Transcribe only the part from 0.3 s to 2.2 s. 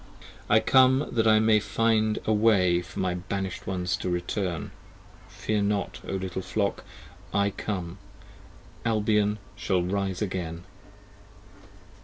25 I come that I may find